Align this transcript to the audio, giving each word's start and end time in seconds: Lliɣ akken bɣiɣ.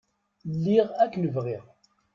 Lliɣ 0.53 0.87
akken 1.03 1.23
bɣiɣ. 1.35 1.63